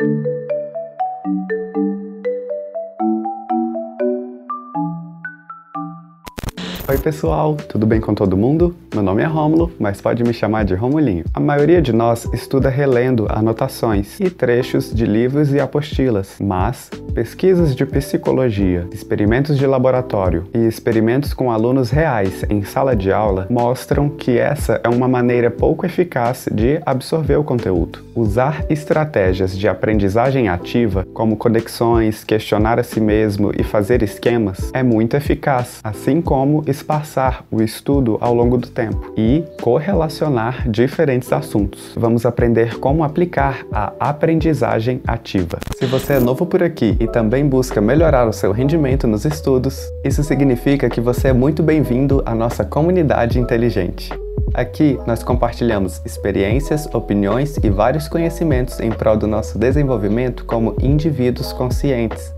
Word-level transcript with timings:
Oi 0.00 0.06
pessoal, 7.02 7.54
tudo 7.68 7.86
bem 7.86 8.00
com 8.00 8.14
todo 8.14 8.34
mundo? 8.34 8.74
Meu 8.92 9.04
nome 9.04 9.22
é 9.22 9.26
Rômulo, 9.26 9.70
mas 9.78 10.00
pode 10.00 10.24
me 10.24 10.32
chamar 10.32 10.64
de 10.64 10.74
Romulinho. 10.74 11.24
A 11.32 11.38
maioria 11.38 11.80
de 11.80 11.92
nós 11.92 12.28
estuda 12.32 12.68
relendo 12.68 13.26
anotações 13.30 14.18
e 14.18 14.28
trechos 14.28 14.92
de 14.92 15.06
livros 15.06 15.52
e 15.52 15.60
apostilas, 15.60 16.34
mas 16.40 16.90
pesquisas 17.14 17.76
de 17.76 17.86
psicologia, 17.86 18.88
experimentos 18.92 19.56
de 19.56 19.64
laboratório 19.64 20.48
e 20.52 20.66
experimentos 20.66 21.32
com 21.32 21.52
alunos 21.52 21.90
reais 21.90 22.44
em 22.50 22.64
sala 22.64 22.96
de 22.96 23.12
aula 23.12 23.46
mostram 23.48 24.08
que 24.08 24.36
essa 24.36 24.80
é 24.82 24.88
uma 24.88 25.06
maneira 25.06 25.52
pouco 25.52 25.86
eficaz 25.86 26.48
de 26.50 26.80
absorver 26.84 27.36
o 27.36 27.44
conteúdo. 27.44 28.00
Usar 28.12 28.64
estratégias 28.68 29.56
de 29.56 29.68
aprendizagem 29.68 30.48
ativa, 30.48 31.06
como 31.14 31.36
conexões, 31.36 32.24
questionar 32.24 32.80
a 32.80 32.82
si 32.82 33.00
mesmo 33.00 33.52
e 33.56 33.62
fazer 33.62 34.02
esquemas, 34.02 34.72
é 34.74 34.82
muito 34.82 35.16
eficaz, 35.16 35.78
assim 35.84 36.20
como 36.20 36.64
espaçar 36.66 37.44
o 37.52 37.62
estudo 37.62 38.18
ao 38.20 38.34
longo 38.34 38.58
do 38.58 38.68
tempo 38.68 38.79
e 39.16 39.44
correlacionar 39.60 40.68
diferentes 40.68 41.32
assuntos. 41.32 41.92
Vamos 41.96 42.24
aprender 42.24 42.78
como 42.78 43.04
aplicar 43.04 43.66
a 43.72 43.92
aprendizagem 43.98 45.00
ativa. 45.06 45.58
Se 45.76 45.86
você 45.86 46.14
é 46.14 46.20
novo 46.20 46.46
por 46.46 46.62
aqui 46.62 46.96
e 47.00 47.06
também 47.06 47.46
busca 47.46 47.80
melhorar 47.80 48.28
o 48.28 48.32
seu 48.32 48.52
rendimento 48.52 49.06
nos 49.06 49.24
estudos, 49.24 49.80
isso 50.04 50.22
significa 50.22 50.88
que 50.88 51.00
você 51.00 51.28
é 51.28 51.32
muito 51.32 51.62
bem-vindo 51.62 52.22
à 52.24 52.34
nossa 52.34 52.64
comunidade 52.64 53.38
inteligente. 53.38 54.10
Aqui 54.54 54.98
nós 55.06 55.22
compartilhamos 55.22 56.00
experiências, 56.04 56.88
opiniões 56.92 57.56
e 57.58 57.68
vários 57.68 58.08
conhecimentos 58.08 58.80
em 58.80 58.90
prol 58.90 59.16
do 59.16 59.26
nosso 59.26 59.58
desenvolvimento 59.58 60.44
como 60.44 60.76
indivíduos 60.80 61.52
conscientes 61.52 62.32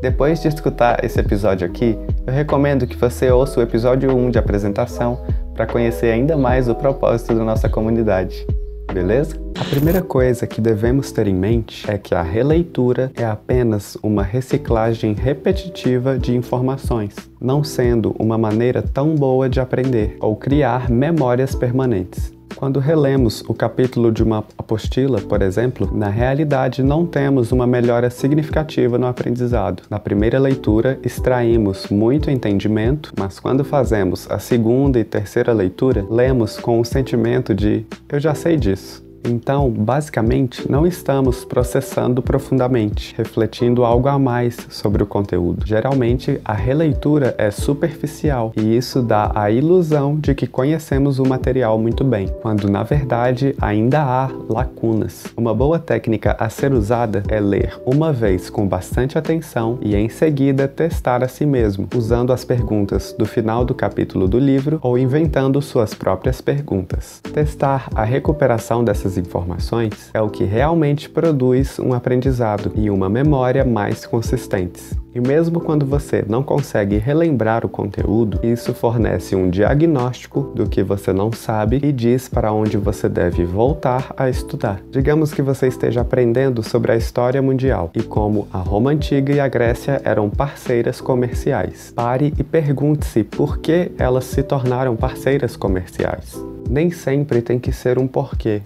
depois 0.00 0.40
de 0.40 0.46
escutar 0.46 1.04
esse 1.04 1.18
episódio 1.18 1.66
aqui, 1.66 1.98
eu 2.24 2.32
recomendo 2.32 2.86
que 2.86 2.96
você 2.96 3.32
ouça 3.32 3.58
o 3.58 3.62
episódio 3.62 4.16
1 4.16 4.30
de 4.30 4.38
apresentação 4.38 5.20
para 5.58 5.66
conhecer 5.66 6.12
ainda 6.12 6.36
mais 6.36 6.68
o 6.68 6.74
propósito 6.76 7.34
da 7.34 7.42
nossa 7.42 7.68
comunidade. 7.68 8.46
Beleza? 8.92 9.34
A 9.60 9.64
primeira 9.64 10.00
coisa 10.00 10.46
que 10.46 10.60
devemos 10.60 11.10
ter 11.10 11.26
em 11.26 11.34
mente 11.34 11.90
é 11.90 11.98
que 11.98 12.14
a 12.14 12.22
releitura 12.22 13.10
é 13.16 13.24
apenas 13.24 13.98
uma 14.00 14.22
reciclagem 14.22 15.14
repetitiva 15.14 16.16
de 16.16 16.34
informações, 16.36 17.16
não 17.40 17.64
sendo 17.64 18.14
uma 18.20 18.38
maneira 18.38 18.82
tão 18.82 19.16
boa 19.16 19.48
de 19.48 19.58
aprender 19.58 20.16
ou 20.20 20.36
criar 20.36 20.88
memórias 20.88 21.56
permanentes. 21.56 22.37
Quando 22.54 22.80
relemos 22.80 23.42
o 23.48 23.54
capítulo 23.54 24.10
de 24.10 24.22
uma 24.22 24.44
apostila, 24.56 25.20
por 25.20 25.42
exemplo, 25.42 25.88
na 25.92 26.08
realidade 26.08 26.82
não 26.82 27.06
temos 27.06 27.52
uma 27.52 27.66
melhora 27.66 28.10
significativa 28.10 28.98
no 28.98 29.06
aprendizado. 29.06 29.82
Na 29.88 29.98
primeira 29.98 30.38
leitura, 30.38 30.98
extraímos 31.02 31.88
muito 31.88 32.30
entendimento, 32.30 33.12
mas 33.18 33.38
quando 33.38 33.64
fazemos 33.64 34.30
a 34.30 34.38
segunda 34.38 34.98
e 34.98 35.04
terceira 35.04 35.52
leitura, 35.52 36.04
lemos 36.10 36.58
com 36.58 36.80
o 36.80 36.84
sentimento 36.84 37.54
de 37.54 37.86
eu 38.08 38.18
já 38.18 38.34
sei 38.34 38.56
disso. 38.56 39.07
Então, 39.28 39.68
basicamente, 39.68 40.70
não 40.70 40.86
estamos 40.86 41.44
processando 41.44 42.22
profundamente, 42.22 43.14
refletindo 43.16 43.84
algo 43.84 44.08
a 44.08 44.18
mais 44.18 44.56
sobre 44.70 45.02
o 45.02 45.06
conteúdo. 45.06 45.66
Geralmente, 45.66 46.40
a 46.44 46.54
releitura 46.54 47.34
é 47.36 47.50
superficial 47.50 48.52
e 48.56 48.74
isso 48.76 49.02
dá 49.02 49.30
a 49.34 49.50
ilusão 49.50 50.16
de 50.16 50.34
que 50.34 50.46
conhecemos 50.46 51.18
o 51.18 51.26
material 51.26 51.78
muito 51.78 52.02
bem, 52.02 52.28
quando 52.40 52.70
na 52.70 52.82
verdade 52.82 53.54
ainda 53.60 54.00
há 54.00 54.30
lacunas. 54.48 55.26
Uma 55.36 55.54
boa 55.54 55.78
técnica 55.78 56.34
a 56.38 56.48
ser 56.48 56.72
usada 56.72 57.22
é 57.28 57.38
ler 57.38 57.78
uma 57.84 58.12
vez 58.12 58.48
com 58.48 58.66
bastante 58.66 59.18
atenção 59.18 59.78
e 59.82 59.94
em 59.94 60.08
seguida 60.08 60.66
testar 60.66 61.22
a 61.22 61.28
si 61.28 61.44
mesmo, 61.44 61.86
usando 61.94 62.32
as 62.32 62.44
perguntas 62.44 63.14
do 63.18 63.26
final 63.26 63.64
do 63.64 63.74
capítulo 63.74 64.26
do 64.26 64.38
livro 64.38 64.78
ou 64.82 64.96
inventando 64.96 65.60
suas 65.60 65.92
próprias 65.92 66.40
perguntas. 66.40 67.20
Testar 67.34 67.88
a 67.94 68.04
recuperação 68.04 68.82
dessas 68.82 69.17
informações 69.18 70.10
é 70.14 70.22
o 70.22 70.30
que 70.30 70.44
realmente 70.44 71.10
produz 71.10 71.78
um 71.78 71.92
aprendizado 71.92 72.72
e 72.74 72.88
uma 72.88 73.08
memória 73.08 73.64
mais 73.64 74.06
consistentes. 74.06 74.96
E 75.14 75.20
mesmo 75.20 75.58
quando 75.58 75.84
você 75.84 76.24
não 76.28 76.44
consegue 76.44 76.96
relembrar 76.96 77.66
o 77.66 77.68
conteúdo, 77.68 78.38
isso 78.42 78.72
fornece 78.72 79.34
um 79.34 79.50
diagnóstico 79.50 80.52
do 80.54 80.68
que 80.68 80.82
você 80.82 81.12
não 81.12 81.32
sabe 81.32 81.80
e 81.82 81.90
diz 81.90 82.28
para 82.28 82.52
onde 82.52 82.76
você 82.76 83.08
deve 83.08 83.44
voltar 83.44 84.14
a 84.16 84.28
estudar. 84.28 84.80
Digamos 84.90 85.34
que 85.34 85.42
você 85.42 85.66
esteja 85.66 86.02
aprendendo 86.02 86.62
sobre 86.62 86.92
a 86.92 86.96
história 86.96 87.42
mundial 87.42 87.90
e 87.94 88.02
como 88.02 88.46
a 88.52 88.58
Roma 88.58 88.90
antiga 88.90 89.32
e 89.32 89.40
a 89.40 89.48
Grécia 89.48 90.00
eram 90.04 90.30
parceiras 90.30 91.00
comerciais. 91.00 91.92
Pare 91.96 92.32
e 92.38 92.44
pergunte-se 92.44 93.24
por 93.24 93.58
que 93.58 93.90
elas 93.98 94.24
se 94.24 94.42
tornaram 94.42 94.94
parceiras 94.94 95.56
comerciais. 95.56 96.36
Nem 96.70 96.90
sempre 96.90 97.42
tem 97.42 97.58
que 97.58 97.72
ser 97.72 97.98
um 97.98 98.06
porquê. 98.06 98.62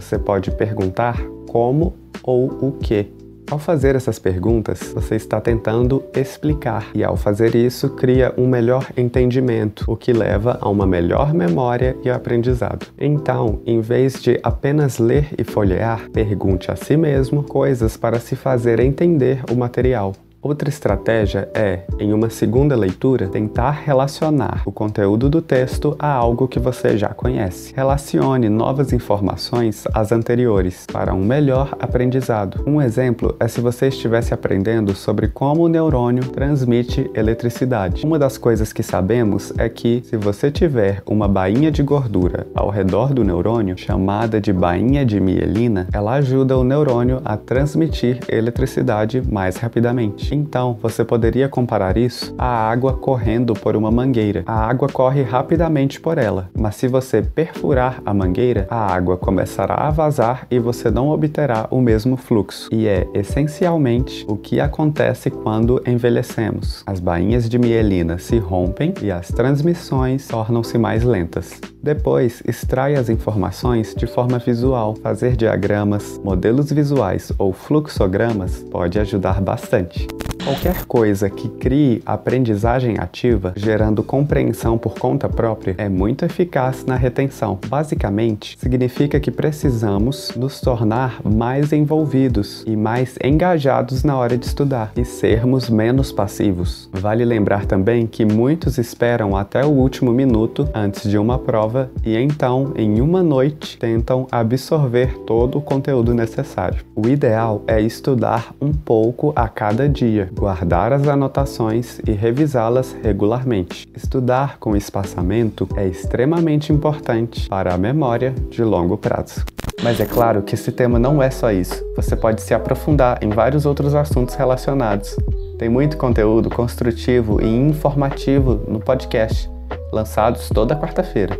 Você 0.00 0.18
pode 0.18 0.50
perguntar 0.50 1.22
como 1.46 1.94
ou 2.22 2.46
o 2.46 2.72
que. 2.72 3.12
Ao 3.50 3.58
fazer 3.58 3.96
essas 3.96 4.18
perguntas, 4.18 4.92
você 4.94 5.16
está 5.16 5.40
tentando 5.40 6.04
explicar, 6.14 6.88
e 6.94 7.02
ao 7.02 7.16
fazer 7.16 7.54
isso, 7.54 7.90
cria 7.90 8.32
um 8.38 8.46
melhor 8.46 8.86
entendimento, 8.96 9.84
o 9.88 9.96
que 9.96 10.12
leva 10.12 10.56
a 10.60 10.68
uma 10.68 10.86
melhor 10.86 11.34
memória 11.34 11.96
e 12.04 12.08
aprendizado. 12.08 12.86
Então, 12.98 13.60
em 13.66 13.80
vez 13.80 14.22
de 14.22 14.38
apenas 14.42 14.98
ler 14.98 15.34
e 15.36 15.42
folhear, 15.42 16.08
pergunte 16.10 16.70
a 16.70 16.76
si 16.76 16.96
mesmo 16.96 17.42
coisas 17.42 17.96
para 17.96 18.20
se 18.20 18.36
fazer 18.36 18.78
entender 18.78 19.42
o 19.50 19.56
material. 19.56 20.14
Outra 20.42 20.70
estratégia 20.70 21.50
é, 21.52 21.80
em 21.98 22.14
uma 22.14 22.30
segunda 22.30 22.74
leitura, 22.74 23.28
tentar 23.28 23.72
relacionar 23.72 24.62
o 24.64 24.72
conteúdo 24.72 25.28
do 25.28 25.42
texto 25.42 25.94
a 25.98 26.10
algo 26.10 26.48
que 26.48 26.58
você 26.58 26.96
já 26.96 27.10
conhece. 27.10 27.74
Relacione 27.76 28.48
novas 28.48 28.90
informações 28.90 29.84
às 29.92 30.12
anteriores 30.12 30.86
para 30.90 31.12
um 31.12 31.22
melhor 31.22 31.76
aprendizado. 31.78 32.64
Um 32.66 32.80
exemplo 32.80 33.36
é 33.38 33.46
se 33.48 33.60
você 33.60 33.88
estivesse 33.88 34.32
aprendendo 34.32 34.94
sobre 34.94 35.28
como 35.28 35.64
o 35.64 35.68
neurônio 35.68 36.26
transmite 36.28 37.10
eletricidade. 37.12 38.06
Uma 38.06 38.18
das 38.18 38.38
coisas 38.38 38.72
que 38.72 38.82
sabemos 38.82 39.52
é 39.58 39.68
que, 39.68 40.00
se 40.06 40.16
você 40.16 40.50
tiver 40.50 41.02
uma 41.04 41.28
bainha 41.28 41.70
de 41.70 41.82
gordura 41.82 42.46
ao 42.54 42.70
redor 42.70 43.12
do 43.12 43.22
neurônio, 43.22 43.76
chamada 43.76 44.40
de 44.40 44.54
bainha 44.54 45.04
de 45.04 45.20
mielina, 45.20 45.86
ela 45.92 46.14
ajuda 46.14 46.56
o 46.56 46.64
neurônio 46.64 47.20
a 47.26 47.36
transmitir 47.36 48.20
eletricidade 48.26 49.22
mais 49.30 49.56
rapidamente. 49.56 50.29
Então, 50.30 50.76
você 50.80 51.04
poderia 51.04 51.48
comparar 51.48 51.96
isso 51.96 52.34
à 52.38 52.46
água 52.70 52.92
correndo 52.92 53.54
por 53.54 53.76
uma 53.76 53.90
mangueira. 53.90 54.42
A 54.46 54.66
água 54.66 54.88
corre 54.88 55.22
rapidamente 55.22 56.00
por 56.00 56.18
ela, 56.18 56.50
mas 56.56 56.76
se 56.76 56.88
você 56.88 57.22
perfurar 57.22 58.02
a 58.04 58.14
mangueira, 58.14 58.66
a 58.70 58.92
água 58.92 59.16
começará 59.16 59.74
a 59.74 59.90
vazar 59.90 60.46
e 60.50 60.58
você 60.58 60.90
não 60.90 61.08
obterá 61.08 61.66
o 61.70 61.80
mesmo 61.80 62.16
fluxo. 62.16 62.68
E 62.72 62.86
é 62.86 63.06
essencialmente 63.14 64.24
o 64.28 64.36
que 64.36 64.60
acontece 64.60 65.30
quando 65.30 65.82
envelhecemos. 65.86 66.82
As 66.86 67.00
bainhas 67.00 67.48
de 67.48 67.58
mielina 67.58 68.18
se 68.18 68.38
rompem 68.38 68.94
e 69.02 69.10
as 69.10 69.28
transmissões 69.28 70.26
tornam-se 70.28 70.78
mais 70.78 71.02
lentas. 71.02 71.60
Depois, 71.82 72.42
extrai 72.46 72.94
as 72.94 73.08
informações 73.08 73.94
de 73.94 74.06
forma 74.06 74.38
visual. 74.38 74.94
Fazer 74.96 75.34
diagramas, 75.34 76.20
modelos 76.22 76.70
visuais 76.70 77.32
ou 77.38 77.52
fluxogramas 77.52 78.62
pode 78.70 78.98
ajudar 78.98 79.40
bastante. 79.40 80.06
Qualquer 80.44 80.86
coisa 80.86 81.28
que 81.28 81.48
crie 81.48 82.02
aprendizagem 82.04 82.96
ativa, 82.98 83.52
gerando 83.54 84.02
compreensão 84.02 84.78
por 84.78 84.94
conta 84.94 85.28
própria, 85.28 85.74
é 85.76 85.88
muito 85.88 86.24
eficaz 86.24 86.84
na 86.84 86.96
retenção. 86.96 87.58
Basicamente, 87.68 88.56
significa 88.58 89.20
que 89.20 89.30
precisamos 89.30 90.32
nos 90.34 90.60
tornar 90.60 91.20
mais 91.22 91.72
envolvidos 91.72 92.64
e 92.66 92.74
mais 92.74 93.18
engajados 93.22 94.02
na 94.02 94.16
hora 94.16 94.36
de 94.36 94.46
estudar 94.46 94.92
e 94.96 95.04
sermos 95.04 95.68
menos 95.68 96.10
passivos. 96.10 96.88
Vale 96.92 97.24
lembrar 97.24 97.66
também 97.66 98.06
que 98.06 98.24
muitos 98.24 98.78
esperam 98.78 99.36
até 99.36 99.64
o 99.64 99.70
último 99.70 100.10
minuto 100.10 100.66
antes 100.74 101.08
de 101.08 101.18
uma 101.18 101.38
prova 101.38 101.90
e 102.04 102.16
então, 102.16 102.72
em 102.76 103.00
uma 103.02 103.22
noite, 103.22 103.78
tentam 103.78 104.26
absorver 104.32 105.18
todo 105.26 105.58
o 105.58 105.62
conteúdo 105.62 106.14
necessário. 106.14 106.82
O 106.96 107.06
ideal 107.06 107.62
é 107.66 107.80
estudar 107.80 108.54
um 108.60 108.72
pouco 108.72 109.32
a 109.36 109.46
cada 109.46 109.86
dia 109.88 110.29
guardar 110.32 110.92
as 110.92 111.06
anotações 111.06 112.00
e 112.06 112.12
revisá-las 112.12 112.96
regularmente. 113.02 113.86
Estudar 113.94 114.58
com 114.58 114.76
espaçamento 114.76 115.68
é 115.76 115.86
extremamente 115.86 116.72
importante 116.72 117.48
para 117.48 117.74
a 117.74 117.78
memória 117.78 118.34
de 118.50 118.62
longo 118.62 118.96
prazo. 118.96 119.44
Mas 119.82 119.98
é 119.98 120.04
claro 120.04 120.42
que 120.42 120.54
esse 120.54 120.70
tema 120.70 120.98
não 120.98 121.22
é 121.22 121.30
só 121.30 121.50
isso. 121.50 121.82
Você 121.96 122.14
pode 122.14 122.42
se 122.42 122.52
aprofundar 122.52 123.18
em 123.22 123.30
vários 123.30 123.64
outros 123.64 123.94
assuntos 123.94 124.34
relacionados. 124.34 125.16
Tem 125.58 125.68
muito 125.68 125.96
conteúdo 125.96 126.50
construtivo 126.50 127.40
e 127.40 127.46
informativo 127.46 128.60
no 128.68 128.80
podcast, 128.80 129.50
lançados 129.92 130.48
toda 130.48 130.76
quarta-feira. 130.76 131.38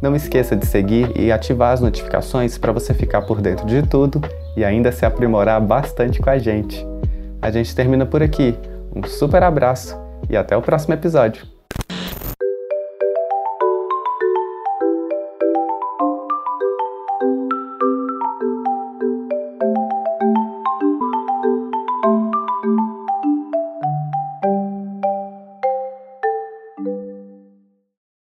Não 0.00 0.16
esqueça 0.16 0.56
de 0.56 0.66
seguir 0.66 1.12
e 1.16 1.30
ativar 1.30 1.72
as 1.72 1.80
notificações 1.80 2.58
para 2.58 2.72
você 2.72 2.92
ficar 2.92 3.22
por 3.22 3.40
dentro 3.40 3.66
de 3.66 3.82
tudo 3.82 4.20
e 4.56 4.64
ainda 4.64 4.90
se 4.90 5.06
aprimorar 5.06 5.60
bastante 5.60 6.20
com 6.20 6.28
a 6.28 6.38
gente. 6.38 6.91
A 7.42 7.50
gente 7.50 7.74
termina 7.74 8.06
por 8.06 8.22
aqui. 8.22 8.56
Um 8.94 9.02
super 9.06 9.42
abraço 9.42 9.98
e 10.30 10.36
até 10.36 10.56
o 10.56 10.62
próximo 10.62 10.94
episódio. 10.94 11.51